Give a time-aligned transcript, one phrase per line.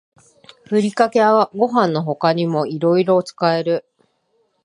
[0.65, 3.85] ふりかけはご飯の他にもいろいろ使える